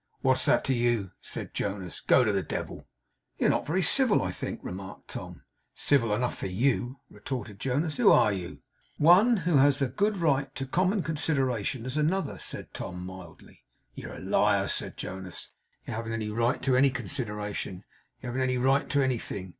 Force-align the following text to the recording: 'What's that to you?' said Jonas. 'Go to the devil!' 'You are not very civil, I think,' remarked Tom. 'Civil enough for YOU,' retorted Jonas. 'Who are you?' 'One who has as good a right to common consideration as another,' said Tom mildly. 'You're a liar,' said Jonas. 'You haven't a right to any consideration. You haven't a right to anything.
'What's 0.21 0.45
that 0.45 0.63
to 0.63 0.73
you?' 0.73 1.11
said 1.21 1.53
Jonas. 1.53 1.99
'Go 1.99 2.23
to 2.23 2.31
the 2.31 2.41
devil!' 2.41 2.87
'You 3.37 3.45
are 3.45 3.49
not 3.51 3.67
very 3.67 3.83
civil, 3.83 4.23
I 4.23 4.31
think,' 4.31 4.63
remarked 4.63 5.09
Tom. 5.09 5.43
'Civil 5.75 6.15
enough 6.15 6.35
for 6.35 6.47
YOU,' 6.47 6.97
retorted 7.11 7.59
Jonas. 7.59 7.97
'Who 7.97 8.09
are 8.11 8.33
you?' 8.33 8.63
'One 8.97 9.37
who 9.45 9.57
has 9.57 9.79
as 9.79 9.91
good 9.91 10.15
a 10.15 10.17
right 10.17 10.55
to 10.55 10.65
common 10.65 11.03
consideration 11.03 11.85
as 11.85 11.97
another,' 11.97 12.39
said 12.39 12.73
Tom 12.73 13.05
mildly. 13.05 13.63
'You're 13.93 14.15
a 14.15 14.19
liar,' 14.19 14.67
said 14.69 14.97
Jonas. 14.97 15.49
'You 15.85 15.93
haven't 15.93 16.19
a 16.19 16.29
right 16.31 16.63
to 16.63 16.75
any 16.75 16.89
consideration. 16.89 17.83
You 18.23 18.29
haven't 18.31 18.49
a 18.49 18.57
right 18.57 18.89
to 18.89 19.03
anything. 19.03 19.49